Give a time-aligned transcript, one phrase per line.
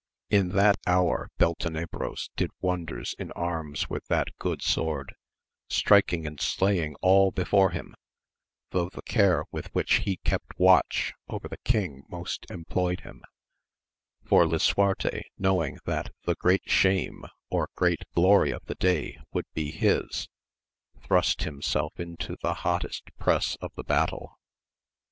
[0.31, 5.13] In that hour Beltenebros did wonders in arms with that good sword,
[5.69, 7.93] striking and slaying all before him,
[8.71, 13.21] though the care with which he kept watch over the king most employed him;
[14.25, 19.71] for Lisuarte knowing that the great shame, or great glory of the day would be
[19.71, 20.29] his^
[20.99, 24.39] thrust himself into the hottest press of the battle.